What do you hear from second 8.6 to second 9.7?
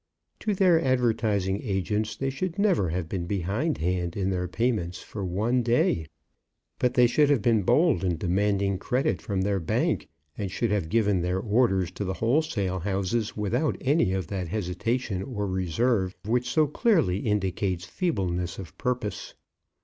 credit from their